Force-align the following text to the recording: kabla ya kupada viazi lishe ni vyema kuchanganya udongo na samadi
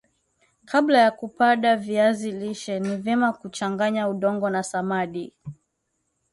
kabla 0.65 0.97
ya 0.99 1.11
kupada 1.11 1.77
viazi 1.77 2.31
lishe 2.31 2.79
ni 2.79 2.97
vyema 2.97 3.33
kuchanganya 3.33 4.09
udongo 4.09 4.49
na 4.49 4.63
samadi 4.63 5.33